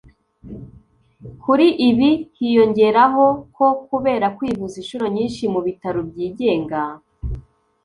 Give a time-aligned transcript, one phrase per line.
[1.43, 6.81] Kuri ibi hiyongeraho ko kubera kwivuza inshuro nyinshi mu bitaro byigenga